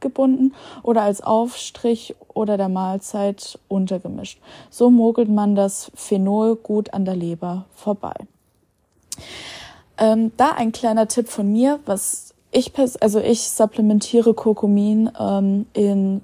gebunden 0.00 0.54
oder 0.82 1.02
als 1.02 1.22
Aufstrich 1.22 2.14
oder 2.28 2.56
der 2.56 2.68
Mahlzeit 2.68 3.58
untergemischt. 3.68 4.38
So 4.70 4.90
mogelt 4.90 5.28
man 5.28 5.56
das 5.56 5.90
Phenol 5.94 6.56
gut 6.56 6.92
an 6.92 7.04
der 7.04 7.16
Leber 7.16 7.64
vorbei. 7.74 8.14
Ähm, 9.96 10.32
da 10.36 10.52
ein 10.52 10.72
kleiner 10.72 11.08
Tipp 11.08 11.28
von 11.28 11.52
mir, 11.52 11.80
was 11.86 12.33
ich 12.54 12.72
also 13.00 13.20
ich 13.20 13.42
supplementiere 13.42 14.32
Kurkumin 14.32 15.10
ähm, 15.18 15.66
in 15.72 16.20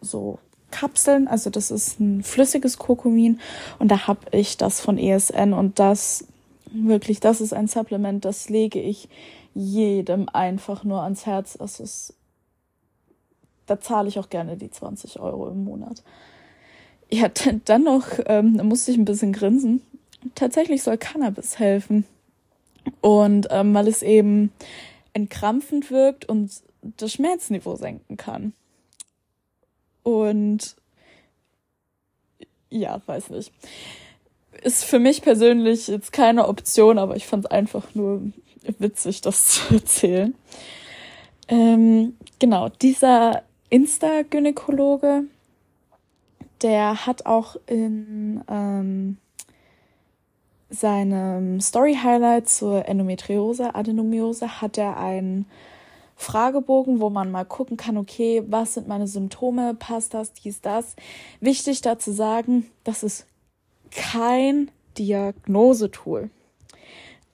so 0.00 0.38
Kapseln, 0.70 1.28
also 1.28 1.50
das 1.50 1.70
ist 1.70 2.00
ein 2.00 2.22
flüssiges 2.22 2.78
Kurkumin 2.78 3.40
und 3.78 3.88
da 3.88 4.06
habe 4.06 4.20
ich 4.32 4.56
das 4.56 4.80
von 4.80 4.98
ESN 4.98 5.52
und 5.52 5.78
das 5.78 6.26
wirklich, 6.72 7.20
das 7.20 7.40
ist 7.40 7.52
ein 7.52 7.68
Supplement, 7.68 8.24
das 8.24 8.48
lege 8.48 8.80
ich 8.80 9.08
jedem 9.54 10.28
einfach 10.30 10.84
nur 10.84 11.02
ans 11.02 11.26
Herz. 11.26 11.56
Das 11.58 11.78
ist, 11.78 12.14
da 13.66 13.80
zahle 13.80 14.08
ich 14.08 14.18
auch 14.18 14.30
gerne 14.30 14.56
die 14.56 14.70
20 14.70 15.20
Euro 15.20 15.48
im 15.48 15.64
Monat. 15.64 16.02
Ja, 17.10 17.28
dann 17.66 17.84
noch, 17.84 18.06
ähm, 18.26 18.56
da 18.56 18.64
musste 18.64 18.90
ich 18.90 18.96
ein 18.96 19.04
bisschen 19.04 19.32
grinsen. 19.32 19.82
Tatsächlich 20.34 20.82
soll 20.82 20.96
Cannabis 20.96 21.58
helfen. 21.58 22.06
Und 23.00 23.48
ähm, 23.50 23.74
weil 23.74 23.86
es 23.86 24.02
eben 24.02 24.50
entkrampfend 25.12 25.90
wirkt 25.90 26.24
und 26.24 26.50
das 26.82 27.12
Schmerzniveau 27.12 27.76
senken 27.76 28.16
kann. 28.16 28.52
Und 30.02 30.76
ja, 32.70 33.00
weiß 33.06 33.30
nicht. 33.30 33.52
Ist 34.62 34.84
für 34.84 34.98
mich 34.98 35.22
persönlich 35.22 35.88
jetzt 35.88 36.12
keine 36.12 36.48
Option, 36.48 36.98
aber 36.98 37.16
ich 37.16 37.26
fand 37.26 37.44
es 37.44 37.50
einfach 37.50 37.94
nur 37.94 38.22
witzig, 38.78 39.20
das 39.20 39.46
zu 39.48 39.74
erzählen. 39.74 40.34
Ähm, 41.48 42.16
genau, 42.38 42.68
dieser 42.68 43.42
Insta-Gynäkologe, 43.70 45.24
der 46.62 47.06
hat 47.06 47.26
auch 47.26 47.56
in 47.66 48.42
ähm, 48.48 49.18
seinem 50.72 51.60
Story-Highlight 51.60 52.48
zur 52.48 52.88
Endometriose, 52.88 53.74
Adenomiose, 53.74 54.60
hat 54.62 54.78
er 54.78 54.96
einen 54.96 55.46
Fragebogen, 56.16 57.00
wo 57.00 57.10
man 57.10 57.30
mal 57.30 57.44
gucken 57.44 57.76
kann, 57.76 57.98
okay, 57.98 58.42
was 58.46 58.74
sind 58.74 58.88
meine 58.88 59.06
Symptome, 59.06 59.74
passt 59.74 60.14
das, 60.14 60.32
dies, 60.32 60.60
das. 60.60 60.96
Wichtig 61.40 61.82
dazu 61.82 62.10
sagen, 62.10 62.66
das 62.84 63.02
ist 63.02 63.26
kein 63.90 64.70
Diagnosetool. 64.96 66.30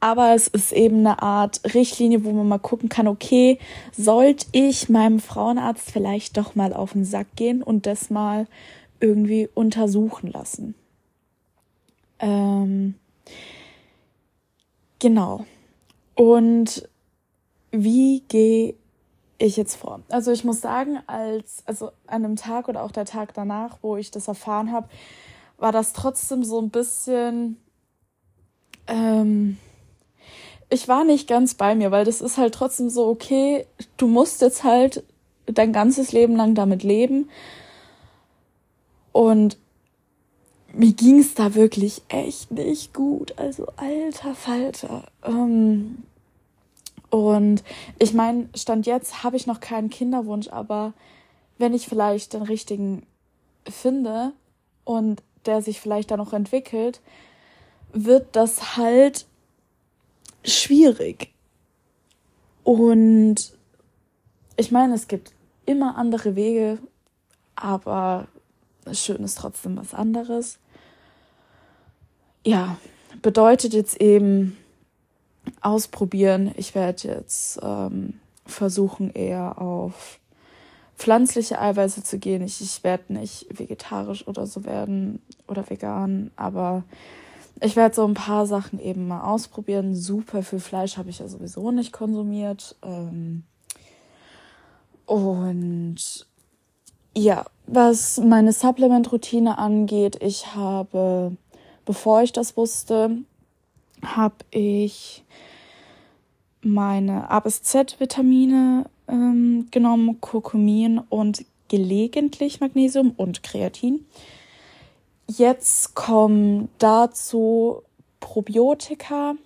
Aber 0.00 0.34
es 0.34 0.48
ist 0.48 0.72
eben 0.72 0.98
eine 0.98 1.22
Art 1.22 1.60
Richtlinie, 1.74 2.24
wo 2.24 2.32
man 2.32 2.48
mal 2.48 2.58
gucken 2.58 2.88
kann, 2.88 3.08
okay, 3.08 3.58
sollte 3.96 4.46
ich 4.52 4.88
meinem 4.88 5.20
Frauenarzt 5.20 5.90
vielleicht 5.90 6.36
doch 6.36 6.54
mal 6.54 6.72
auf 6.72 6.92
den 6.92 7.04
Sack 7.04 7.28
gehen 7.36 7.62
und 7.62 7.86
das 7.86 8.10
mal 8.10 8.46
irgendwie 9.00 9.48
untersuchen 9.54 10.30
lassen. 10.30 10.74
Ähm, 12.20 12.94
Genau. 14.98 15.44
Und 16.14 16.88
wie 17.70 18.20
gehe 18.28 18.74
ich 19.38 19.56
jetzt 19.56 19.76
vor? 19.76 20.00
Also 20.08 20.32
ich 20.32 20.44
muss 20.44 20.60
sagen, 20.60 20.98
als 21.06 21.62
also 21.66 21.88
an 22.06 22.24
einem 22.24 22.36
Tag 22.36 22.68
oder 22.68 22.82
auch 22.82 22.90
der 22.90 23.04
Tag 23.04 23.34
danach, 23.34 23.78
wo 23.82 23.96
ich 23.96 24.10
das 24.10 24.26
erfahren 24.28 24.72
habe, 24.72 24.88
war 25.58 25.72
das 25.72 25.92
trotzdem 25.92 26.42
so 26.44 26.60
ein 26.60 26.70
bisschen. 26.70 27.56
Ähm, 28.86 29.58
ich 30.70 30.88
war 30.88 31.04
nicht 31.04 31.28
ganz 31.28 31.54
bei 31.54 31.74
mir, 31.74 31.90
weil 31.90 32.04
das 32.04 32.20
ist 32.20 32.36
halt 32.36 32.54
trotzdem 32.54 32.90
so, 32.90 33.06
okay, 33.06 33.66
du 33.96 34.06
musst 34.06 34.42
jetzt 34.42 34.64
halt 34.64 35.04
dein 35.46 35.72
ganzes 35.72 36.12
Leben 36.12 36.36
lang 36.36 36.54
damit 36.54 36.82
leben. 36.82 37.30
Und 39.12 39.56
mir 40.78 40.92
ging 40.92 41.18
es 41.18 41.34
da 41.34 41.56
wirklich 41.56 42.02
echt 42.08 42.52
nicht 42.52 42.94
gut. 42.94 43.36
Also 43.36 43.66
alter 43.76 44.34
Falter. 44.34 45.08
Ähm, 45.24 46.04
und 47.10 47.64
ich 47.98 48.14
meine, 48.14 48.48
Stand 48.54 48.86
jetzt 48.86 49.24
habe 49.24 49.36
ich 49.36 49.48
noch 49.48 49.58
keinen 49.58 49.90
Kinderwunsch, 49.90 50.48
aber 50.48 50.92
wenn 51.58 51.74
ich 51.74 51.88
vielleicht 51.88 52.32
den 52.32 52.42
richtigen 52.42 53.02
finde 53.68 54.32
und 54.84 55.22
der 55.46 55.62
sich 55.62 55.80
vielleicht 55.80 56.12
dann 56.12 56.18
noch 56.20 56.32
entwickelt, 56.32 57.00
wird 57.92 58.36
das 58.36 58.76
halt 58.76 59.26
schwierig. 60.44 61.32
Und 62.62 63.52
ich 64.56 64.70
meine, 64.70 64.94
es 64.94 65.08
gibt 65.08 65.32
immer 65.66 65.96
andere 65.96 66.36
Wege, 66.36 66.78
aber 67.56 68.28
schön 68.92 69.24
ist 69.24 69.38
trotzdem 69.38 69.76
was 69.76 69.92
anderes. 69.92 70.60
Ja, 72.48 72.78
bedeutet 73.20 73.74
jetzt 73.74 74.00
eben 74.00 74.56
ausprobieren. 75.60 76.50
Ich 76.56 76.74
werde 76.74 77.08
jetzt 77.08 77.60
ähm, 77.62 78.14
versuchen, 78.46 79.10
eher 79.10 79.60
auf 79.60 80.18
pflanzliche 80.96 81.60
Eiweiße 81.60 82.04
zu 82.04 82.18
gehen. 82.18 82.40
Ich, 82.40 82.62
ich 82.62 82.82
werde 82.84 83.12
nicht 83.12 83.48
vegetarisch 83.50 84.26
oder 84.26 84.46
so 84.46 84.64
werden 84.64 85.20
oder 85.46 85.68
vegan, 85.68 86.30
aber 86.36 86.84
ich 87.60 87.76
werde 87.76 87.94
so 87.94 88.06
ein 88.06 88.14
paar 88.14 88.46
Sachen 88.46 88.80
eben 88.80 89.08
mal 89.08 89.30
ausprobieren. 89.30 89.94
Super 89.94 90.42
viel 90.42 90.60
Fleisch 90.60 90.96
habe 90.96 91.10
ich 91.10 91.18
ja 91.18 91.28
sowieso 91.28 91.70
nicht 91.70 91.92
konsumiert. 91.92 92.76
Ähm, 92.82 93.42
und 95.04 96.26
ja, 97.14 97.44
was 97.66 98.16
meine 98.16 98.54
Supplement-Routine 98.54 99.58
angeht, 99.58 100.16
ich 100.22 100.54
habe, 100.54 101.36
bevor 101.88 102.20
ich 102.22 102.32
das 102.32 102.54
wusste, 102.58 103.16
habe 104.04 104.34
ich 104.50 105.24
meine 106.60 107.30
A 107.30 107.40
bis 107.40 107.62
Z 107.62 107.98
Vitamine 107.98 108.84
ähm, 109.08 109.68
genommen, 109.70 110.20
Kurkumin 110.20 110.98
und 110.98 111.46
gelegentlich 111.68 112.60
Magnesium 112.60 113.12
und 113.16 113.42
Kreatin. 113.42 114.04
Jetzt 115.26 115.94
kommen 115.94 116.68
dazu 116.76 117.80
Probiotika. 118.20 119.36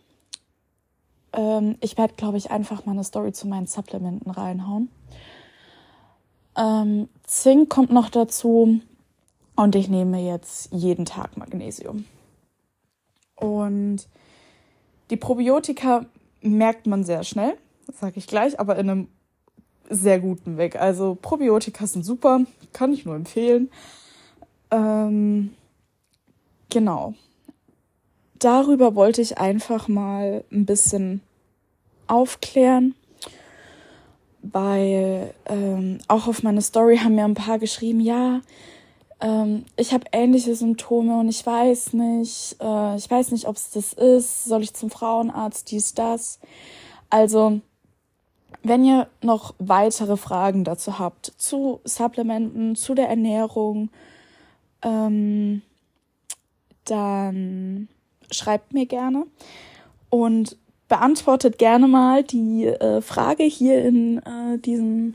Ähm, 1.32 1.76
ich 1.80 1.96
werde, 1.96 2.14
glaube 2.14 2.38
ich, 2.38 2.50
einfach 2.50 2.86
mal 2.86 2.92
eine 2.92 3.04
Story 3.04 3.32
zu 3.32 3.46
meinen 3.46 3.68
Supplementen 3.68 4.32
reinhauen. 4.32 4.88
Ähm, 6.56 7.08
Zink 7.22 7.70
kommt 7.70 7.92
noch 7.92 8.10
dazu 8.10 8.80
und 9.54 9.76
ich 9.76 9.88
nehme 9.88 10.18
jetzt 10.18 10.72
jeden 10.72 11.04
Tag 11.04 11.36
Magnesium. 11.36 12.04
Und 13.36 14.06
die 15.10 15.16
Probiotika 15.16 16.06
merkt 16.40 16.86
man 16.86 17.04
sehr 17.04 17.24
schnell, 17.24 17.54
sage 17.92 18.14
ich 18.16 18.26
gleich, 18.26 18.58
aber 18.58 18.76
in 18.76 18.90
einem 18.90 19.08
sehr 19.88 20.20
guten 20.20 20.56
Weg. 20.56 20.76
Also 20.76 21.16
Probiotika 21.20 21.86
sind 21.86 22.04
super, 22.04 22.40
kann 22.72 22.92
ich 22.92 23.04
nur 23.04 23.14
empfehlen. 23.14 23.70
Ähm, 24.70 25.54
genau. 26.70 27.14
Darüber 28.38 28.94
wollte 28.94 29.20
ich 29.20 29.38
einfach 29.38 29.86
mal 29.86 30.44
ein 30.50 30.66
bisschen 30.66 31.20
aufklären, 32.08 32.94
weil 34.42 35.32
ähm, 35.46 35.98
auch 36.08 36.26
auf 36.26 36.42
meine 36.42 36.62
Story 36.62 36.98
haben 36.98 37.14
mir 37.14 37.24
ein 37.24 37.34
paar 37.34 37.58
geschrieben, 37.58 38.00
ja, 38.00 38.40
ähm, 39.22 39.64
ich 39.76 39.92
habe 39.92 40.04
ähnliche 40.10 40.54
Symptome 40.54 41.18
und 41.20 41.28
ich 41.28 41.46
weiß 41.46 41.92
nicht, 41.92 42.56
äh, 42.60 42.96
ich 42.96 43.08
weiß 43.08 43.30
nicht, 43.30 43.46
ob 43.46 43.56
es 43.56 43.70
das 43.70 43.92
ist, 43.92 44.44
soll 44.44 44.62
ich 44.62 44.74
zum 44.74 44.90
Frauenarzt, 44.90 45.70
dies, 45.70 45.94
das. 45.94 46.40
Also, 47.08 47.60
wenn 48.64 48.84
ihr 48.84 49.06
noch 49.22 49.54
weitere 49.58 50.16
Fragen 50.16 50.64
dazu 50.64 50.98
habt, 50.98 51.32
zu 51.36 51.80
Supplementen, 51.84 52.74
zu 52.74 52.94
der 52.94 53.08
Ernährung, 53.08 53.90
ähm, 54.82 55.62
dann 56.84 57.88
schreibt 58.32 58.72
mir 58.72 58.86
gerne 58.86 59.26
und 60.10 60.56
beantwortet 60.88 61.58
gerne 61.58 61.86
mal 61.86 62.24
die 62.24 62.66
äh, 62.66 63.00
Frage 63.00 63.44
hier 63.44 63.84
in 63.84 64.18
äh, 64.18 64.58
diesem 64.58 65.14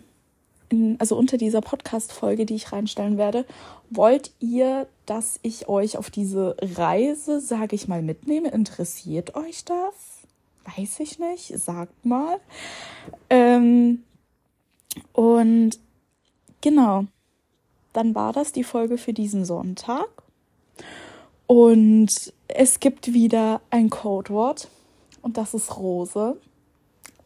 in, 0.70 1.00
also 1.00 1.16
unter 1.16 1.38
dieser 1.38 1.62
Podcast-Folge, 1.62 2.46
die 2.46 2.56
ich 2.56 2.72
reinstellen 2.72 3.18
werde, 3.18 3.46
wollt 3.90 4.32
ihr, 4.40 4.88
dass 5.06 5.40
ich 5.44 5.68
euch 5.68 5.98
auf 5.98 6.10
diese 6.10 6.56
Reise, 6.62 7.40
sage 7.40 7.76
ich 7.76 7.88
mal, 7.88 8.02
mitnehme? 8.02 8.50
Interessiert 8.50 9.36
euch 9.36 9.66
das? 9.66 9.94
Weiß 10.78 11.00
ich 11.00 11.20
nicht. 11.20 11.58
Sagt 11.58 12.06
mal. 12.06 12.40
Ähm, 13.30 14.04
und 15.14 15.80
genau, 16.62 17.06
dann 17.94 18.14
war 18.16 18.34
das 18.34 18.52
die 18.52 18.64
Folge 18.64 18.98
für 18.98 19.14
diesen 19.14 19.46
Sonntag. 19.46 20.08
Und 21.48 22.34
es 22.48 22.80
gibt 22.80 23.14
wieder 23.14 23.62
ein 23.70 23.90
Codewort 23.90 24.68
und 25.22 25.38
das 25.38 25.54
ist 25.54 25.78
Rose. 25.78 26.38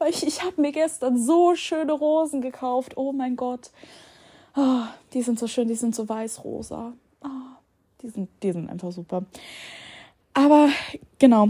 Ich, 0.08 0.26
ich 0.26 0.44
habe 0.44 0.62
mir 0.62 0.72
gestern 0.72 1.18
so 1.18 1.56
schöne 1.56 1.92
Rosen 1.92 2.42
gekauft. 2.42 2.98
Oh 2.98 3.12
mein 3.12 3.36
Gott. 3.36 3.72
Oh, 4.56 4.84
die 5.14 5.22
sind 5.22 5.40
so 5.40 5.48
schön, 5.48 5.68
die 5.68 5.76
sind 5.76 5.96
so 5.96 6.08
weiß-rosa. 6.08 6.94
Oh, 7.24 7.28
die, 8.02 8.10
sind, 8.10 8.30
die 8.44 8.52
sind 8.52 8.70
einfach 8.70 8.92
super. 8.92 9.24
Aber 10.34 10.70
genau, 11.20 11.50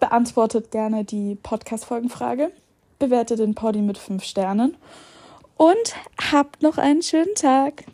beantwortet 0.00 0.70
gerne 0.70 1.04
die 1.04 1.36
Podcast-Folgenfrage, 1.36 2.50
bewertet 2.98 3.38
den 3.38 3.54
Poddy 3.54 3.82
mit 3.82 3.98
fünf 3.98 4.24
Sternen 4.24 4.76
und 5.56 5.94
habt 6.32 6.62
noch 6.62 6.78
einen 6.78 7.02
schönen 7.02 7.34
Tag. 7.34 7.84